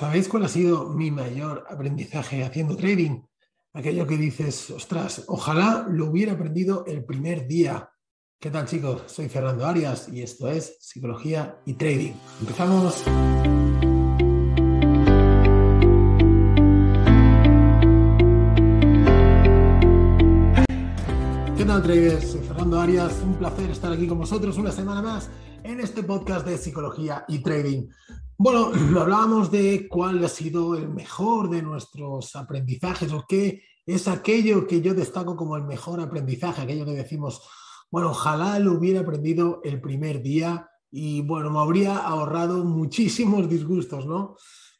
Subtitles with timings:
[0.00, 3.20] ¿Sabéis cuál ha sido mi mayor aprendizaje haciendo trading?
[3.74, 7.90] Aquello que dices, ostras, ojalá lo hubiera aprendido el primer día.
[8.38, 9.02] ¿Qué tal chicos?
[9.08, 12.14] Soy Fernando Arias y esto es Psicología y Trading.
[12.40, 13.02] Empezamos.
[21.58, 22.30] ¿Qué tal traders?
[22.30, 23.20] Soy Fernando Arias.
[23.22, 25.28] Un placer estar aquí con vosotros una semana más
[25.62, 27.88] en este podcast de Psicología y Trading.
[28.42, 34.66] Bueno, hablábamos de cuál ha sido el mejor de nuestros aprendizajes o qué es aquello
[34.66, 37.42] que yo destaco como el mejor aprendizaje, aquello que decimos,
[37.90, 44.06] bueno, ojalá lo hubiera aprendido el primer día y bueno, me habría ahorrado muchísimos disgustos,
[44.06, 44.36] ¿no?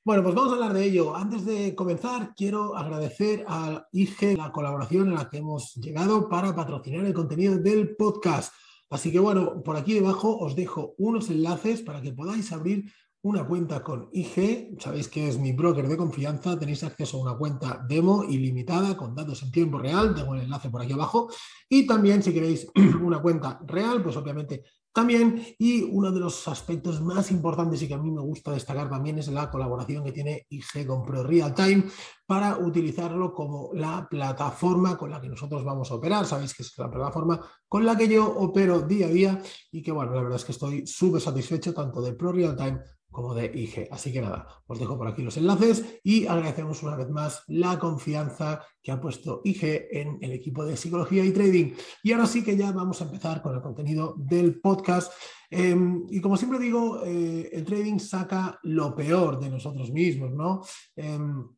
[0.06, 1.14] Bueno, pues vamos a hablar de ello.
[1.14, 6.56] Antes de comenzar, quiero agradecer a IG la colaboración en la que hemos llegado para
[6.56, 8.54] patrocinar el contenido del podcast.
[8.88, 12.90] Así que bueno, por aquí debajo os dejo unos enlaces para que podáis abrir
[13.22, 17.36] una cuenta con IG, sabéis que es mi broker de confianza, tenéis acceso a una
[17.36, 21.28] cuenta demo ilimitada con datos en tiempo real, tengo el enlace por aquí abajo,
[21.68, 22.66] y también si queréis
[23.02, 27.94] una cuenta real, pues obviamente también, y uno de los aspectos más importantes y que
[27.94, 31.54] a mí me gusta destacar también es la colaboración que tiene IG con Pro Real
[31.54, 31.84] Time
[32.26, 36.26] para utilizarlo como la plataforma con la que nosotros vamos a operar.
[36.26, 39.92] Sabéis que es la plataforma con la que yo opero día a día y que,
[39.92, 43.46] bueno, la verdad es que estoy súper satisfecho tanto de Pro Real Time como de
[43.46, 43.88] IG.
[43.90, 47.78] Así que nada, os dejo por aquí los enlaces y agradecemos una vez más la
[47.78, 51.74] confianza que ha puesto IG en el equipo de psicología y trading.
[52.02, 55.12] Y ahora sí que ya vamos a empezar con el contenido del podcast.
[55.50, 60.62] Em, y como siempre digo, eh, el trading saca lo peor de nosotros mismos, ¿no?
[60.94, 61.48] Em,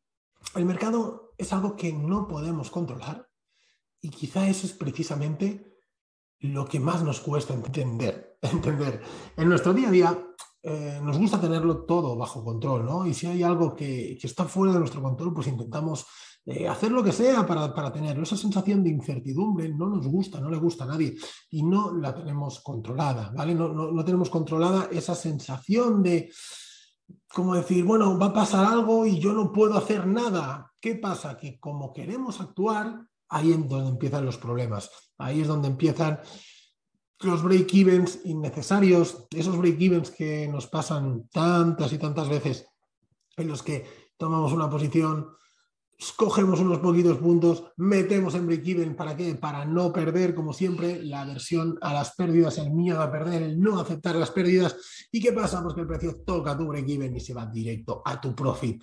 [0.55, 3.29] el mercado es algo que no podemos controlar
[4.01, 5.73] y quizá eso es precisamente
[6.41, 8.37] lo que más nos cuesta entender.
[8.43, 9.01] entender.
[9.37, 10.27] En nuestro día a día
[10.65, 13.05] eh, nos gusta tenerlo todo bajo control, ¿no?
[13.05, 16.07] Y si hay algo que, está fuera de nuestro control, pues intentamos
[16.47, 18.23] eh, hacer lo que sea para, para, tenerlo.
[18.23, 21.17] Esa sensación de incertidumbre no nos gusta, no le gusta a nadie
[21.51, 23.57] y no la tenemos controlada, ¿vale?
[23.57, 26.31] No, no, tenemos controlada esa sensación de,
[27.35, 30.73] como decir, bueno, va a pasar algo y yo no puedo hacer nada.
[30.81, 31.37] ¿Qué pasa?
[31.37, 36.21] Que como queremos actuar, ahí es donde empiezan los problemas, ahí es donde empiezan
[37.23, 42.67] los break-evens innecesarios, esos break-evens que nos pasan tantas y tantas veces,
[43.37, 43.85] en los que
[44.17, 45.29] tomamos una posición,
[46.17, 49.35] cogemos unos poquitos puntos, metemos en break-even, ¿para qué?
[49.35, 53.61] Para no perder, como siempre, la aversión a las pérdidas, el miedo a perder, el
[53.61, 54.77] no aceptar las pérdidas.
[55.13, 55.63] ¿Y qué pasa?
[55.63, 58.83] Pues que el precio toca tu break-even y se va directo a tu profit.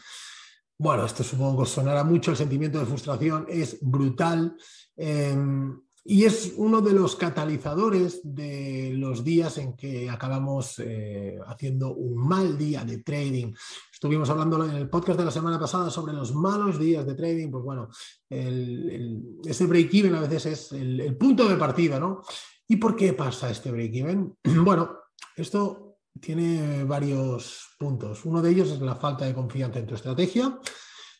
[0.77, 4.55] Bueno, esto supongo que sonará mucho, el sentimiento de frustración es brutal.
[4.95, 5.77] Em,
[6.09, 12.27] y es uno de los catalizadores de los días en que acabamos eh, haciendo un
[12.27, 13.53] mal día de trading.
[13.93, 17.51] Estuvimos hablando en el podcast de la semana pasada sobre los malos días de trading.
[17.51, 17.89] Pues bueno,
[18.27, 22.23] ese break-even a veces es el, el, punto de partida, ¿no?
[22.67, 24.35] ¿Y por qué pasa este break-even?
[24.63, 24.89] Bueno,
[25.35, 28.25] esto tiene varios puntos.
[28.25, 30.59] Uno de ellos es la falta de confianza en tu estrategia.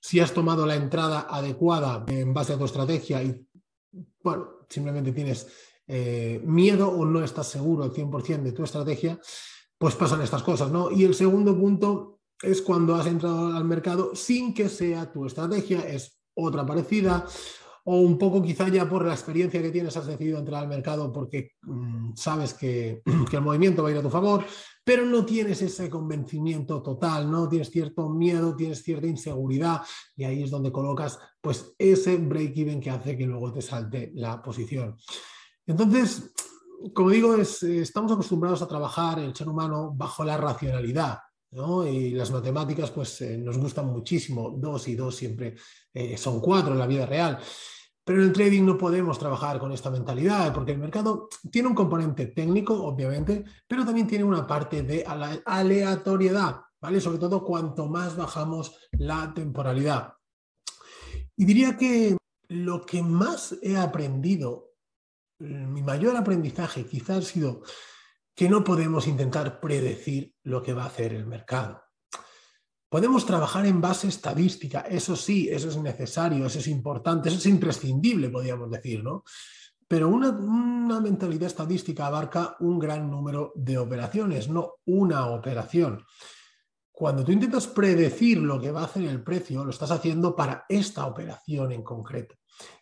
[0.02, 3.46] Si has tomado la entrada adecuada en base a tu estrategia y
[4.24, 5.48] bueno, simplemente tienes
[5.88, 9.20] eh, miedo o no estás seguro al 100% de tu estrategia,
[9.78, 10.92] pues pasan estas cosas, ¿no?
[10.92, 15.80] Y el segundo punto es cuando has entrado al mercado sin que sea tu estrategia,
[15.88, 17.26] es otra parecida,
[17.92, 21.12] o un poco quizá ya por la experiencia que tienes has decidido entrar al mercado
[21.12, 24.46] porque mm, sabes que, el movimiento va a ir a tu favor,
[24.84, 27.50] pero no tienes ese convencimiento total, ¿no?
[27.50, 29.82] Tienes cierto miedo, tienes cierta inseguridad
[30.16, 34.40] y ahí es donde colocas pues ese break-even que hace que luego te salte la
[34.40, 34.96] posición.
[35.66, 36.32] Entonces,
[36.94, 41.18] como digo, estamos acostumbrados a trabajar el ser humano bajo la racionalidad,
[41.54, 41.88] ¿no?
[41.88, 44.52] Y las matemáticas, pues eh, nos gustan muchísimo.
[44.56, 45.56] Dos y dos siempre
[45.92, 47.40] eh, son cuatro en la vida real.
[48.10, 51.76] Pero en el trading no podemos trabajar con esta mentalidad, porque el mercado tiene un
[51.76, 55.06] componente técnico, obviamente, pero también tiene una parte de
[55.46, 57.02] aleatoriedad, ¿vale?
[57.02, 60.16] Sobre todo cuanto más bajamos la temporalidad.
[61.36, 62.18] Y diría que
[62.48, 64.72] lo que más he aprendido,
[65.38, 67.62] mi mayor aprendizaje quizás ha sido
[68.34, 71.80] que no podemos intentar predecir lo que va a hacer el mercado.
[72.90, 77.46] Podemos trabajar en base estadística, eso sí, eso es necesario, eso es importante, eso es
[77.46, 79.24] imprescindible, podríamos decir, ¿no?
[79.88, 80.32] Pero una,
[81.00, 86.04] mentalidad estadística abarca un gran número de operaciones, no una operación.
[86.92, 90.66] Cuando tú intentas predecir lo que va a hacer el precio, lo estás haciendo para
[90.68, 92.36] esta operación en concreto.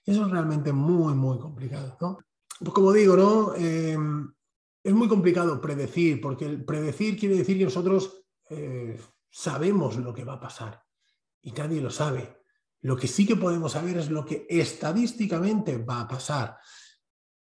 [0.05, 2.17] Eso es realmente muy, muy complicado, ¿no?
[2.59, 3.55] Pues como digo, ¿no?
[3.55, 4.33] Em,
[4.83, 8.99] es muy complicado predecir, porque predecir quiere decir que nosotros eh,
[9.37, 10.83] sabemos lo que va a pasar
[11.43, 12.41] y nadie lo sabe.
[12.81, 16.57] Lo que sí que podemos saber es lo que estadísticamente va a pasar.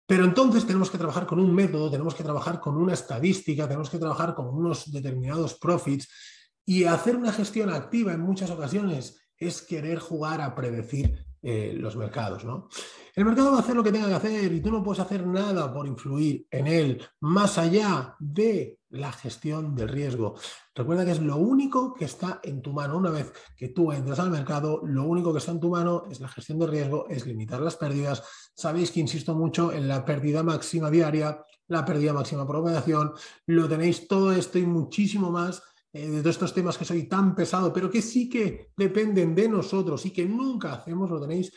[0.07, 3.91] Pero entonces tenemos que trabajar con un método, tenemos que trabajar con una estadística, tenemos
[3.91, 6.09] que trabajar con unos determinados profits
[6.65, 11.97] y hacer una gestión activa en muchas ocasiones es querer jugar a predecir eh, los
[11.97, 12.47] mercados.
[12.47, 12.69] ¿no?
[13.17, 15.25] El mercado va a hacer lo que tenga que hacer y tú no puedes hacer
[15.25, 20.35] nada por influir en él más allá de la gestión del riesgo.
[20.75, 22.97] Recuerda que es lo único que está en tu mano.
[22.97, 26.19] Una vez que tú entras al mercado, lo único que está en tu mano es
[26.19, 28.25] la gestión del riesgo, es limitar las pérdidas.
[28.53, 33.13] Sabéis que insisto mucho en la pérdida máxima diaria, la pérdida máxima por operación.
[33.47, 35.63] Lo tenéis todo esto y muchísimo más
[35.93, 39.49] eh, de todos estos temas que soy tan pesado, pero que sí que dependen de
[39.49, 41.53] nosotros y que nunca hacemos, lo tenéis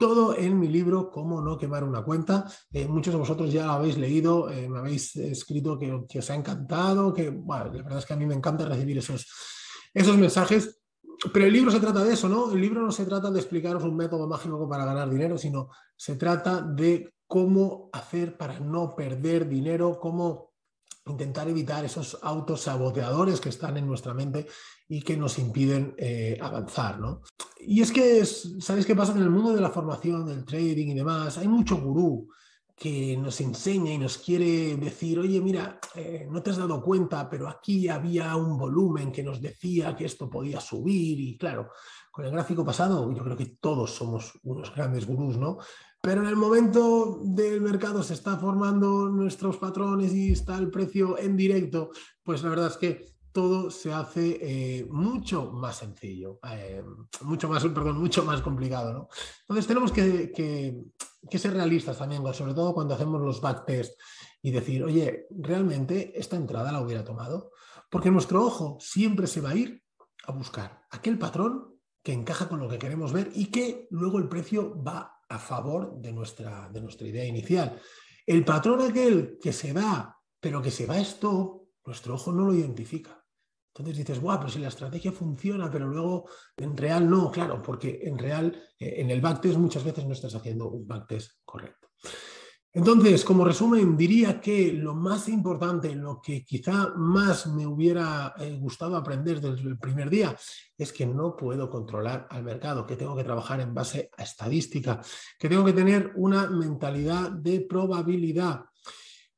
[0.00, 2.50] todo en mi libro, Cómo no quemar una cuenta.
[2.72, 6.34] Eh, muchos de vosotros ya lo habéis leído, eh, me habéis escrito que, os ha
[6.34, 9.30] encantado, que bueno, la verdad es que a mí me encanta recibir esos,
[9.92, 10.80] esos mensajes.
[11.34, 12.50] Pero el libro se trata de eso, ¿no?
[12.50, 16.16] El libro no se trata de explicaros un método mágico para ganar dinero, sino se
[16.16, 20.49] trata de cómo hacer para no perder dinero, cómo
[21.10, 24.46] intentar evitar esos autosaboteadores que están en nuestra mente
[24.88, 26.98] y que nos impiden eh, avanzar.
[26.98, 27.22] ¿no?
[27.58, 29.12] Y es que, ¿sabéis qué pasa?
[29.12, 32.28] En el mundo de la formación, del trading y demás, hay mucho gurú
[32.80, 37.28] que nos enseña y nos quiere decir, oye, mira, eh, no te has dado cuenta,
[37.28, 41.72] pero aquí había un volumen que nos decía que esto podía subir y claro,
[42.10, 45.58] con el gráfico pasado yo creo que todos somos unos grandes gurús, ¿no?
[46.02, 51.18] Pero en el momento del mercado se está formando nuestros patrones y está el precio
[51.18, 51.90] en directo,
[52.22, 56.82] pues la verdad es que todo se hace eh, mucho más sencillo, eh,
[57.22, 58.92] mucho más, mucho más complicado.
[58.92, 59.08] ¿no?
[59.42, 63.96] Entonces tenemos que, que, ser realistas también, sobre todo cuando hacemos los backtests
[64.42, 67.52] y decir, oye, ¿realmente esta entrada la hubiera tomado?
[67.90, 69.84] Porque nuestro ojo siempre se va a ir
[70.26, 74.28] a buscar aquel patrón que encaja con lo que queremos ver y que luego el
[74.28, 77.80] precio va a favor de nuestra, de nuestra idea inicial.
[78.26, 82.54] El patrón aquel que se da, pero que se va esto, nuestro ojo no lo
[82.54, 83.16] identifica.
[83.72, 88.00] Entonces dices, guau, pero si la estrategia funciona, pero luego en real no, claro, porque
[88.02, 91.88] en real, eh, en el backtest muchas veces no estás haciendo un backtest correcto.
[92.72, 98.56] Entonces, como resumen, diría que lo más importante, lo que quizá más me hubiera eh,
[98.60, 100.36] gustado aprender desde el primer día,
[100.78, 105.00] es que no puedo controlar al mercado, que tengo que trabajar en base a estadística,
[105.36, 108.64] que tengo que tener una mentalidad de probabilidad.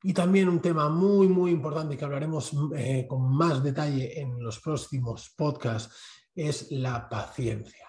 [0.02, 4.60] Y también un tema muy, muy importante que hablaremos eh, con más detalle en los
[4.60, 5.94] próximos podcasts
[6.34, 7.86] es la paciencia.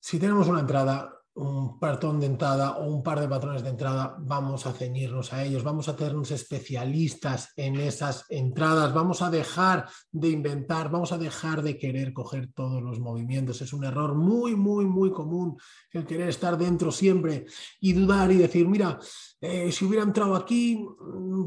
[0.00, 4.14] Si tenemos una entrada, un patrón de entrada o un par de patrones de entrada,
[4.18, 9.88] vamos a ceñirnos a ellos, vamos a hacernos especialistas en esas entradas, vamos a dejar
[10.12, 13.62] de inventar, vamos a dejar de querer coger todos los movimientos.
[13.62, 15.56] Es un error muy, muy, muy común
[15.92, 17.46] el querer estar dentro siempre
[17.80, 18.98] y dudar y decir, mira,
[19.40, 20.86] eh, si hubiera entrado aquí,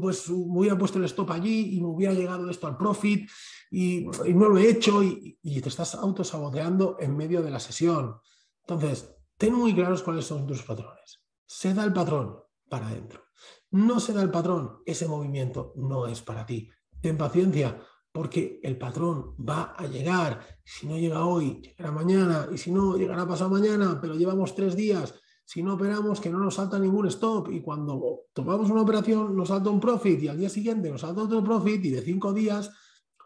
[0.00, 3.30] pues me hubiera puesto el stop allí y me hubiera llegado esto al profit
[3.70, 8.16] y, no lo he hecho y, y te estás autosaboteando en medio de la sesión.
[8.66, 11.20] Entonces, Ten muy claros cuáles son tus patrones.
[11.46, 12.38] Se da el patrón
[12.68, 13.24] para adentro.
[13.70, 16.70] No se da el patrón, ese movimiento no es para ti.
[17.00, 17.80] Ten paciencia
[18.12, 20.60] porque el patrón va a llegar.
[20.64, 22.46] Si no llega hoy, llegará mañana.
[22.52, 25.12] Y si no, llegará pasado mañana, pero llevamos tres días.
[25.44, 27.50] Si no operamos, que no nos salta ningún stop.
[27.50, 30.22] Y cuando tomamos una operación, nos salta un profit.
[30.22, 31.84] Y al día siguiente nos salta otro profit.
[31.84, 32.70] Y de cinco días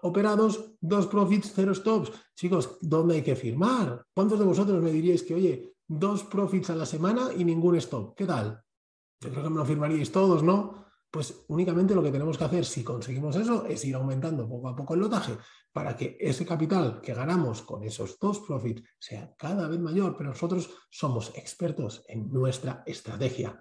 [0.01, 2.11] operados, dos profits, cero stops.
[2.35, 4.07] Chicos, ¿dónde hay que firmar?
[4.15, 8.15] ¿Cuántos de vosotros me diríais que, oye, dos profits a la semana y ningún stop.
[8.15, 8.63] ¿Qué tal?
[9.21, 10.87] Yo creo que me lo firmaríais todos, ¿no?
[11.11, 14.77] Pues únicamente lo que tenemos que hacer, si conseguimos eso, es ir aumentando poco a
[14.77, 15.39] poco el lotaje
[15.73, 20.31] para que ese capital que ganamos con esos dos profits sea cada vez mayor, pero
[20.31, 23.59] nosotros somos expertos en nuestra estrategia.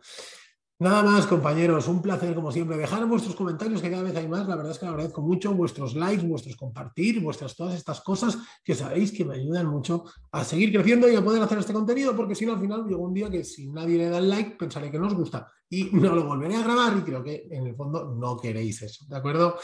[0.79, 2.77] Nada más, compañeros, un placer como siempre.
[2.77, 4.47] Dejar vuestros comentarios, que cada vez hay más.
[4.47, 8.75] La verdad es que agradezco mucho vuestros likes, vuestros compartir, vuestras todas estas cosas que
[8.75, 12.35] sabéis que me ayudan mucho a seguir creciendo y a poder hacer este contenido, porque
[12.35, 14.91] si no, al final llega un día que si nadie le da el like, pensaré
[14.91, 17.75] que no os gusta y no lo volveré a grabar y creo que en el
[17.75, 19.03] fondo no queréis eso.
[19.07, 19.57] ¿De acuerdo?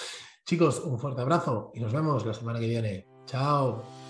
[0.45, 3.07] Chicos, un fuerte abrazo y nos vemos la semana que viene.
[3.27, 4.02] Chao.